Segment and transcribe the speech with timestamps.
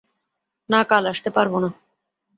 [0.69, 1.69] না, কাল আসতে পারব না।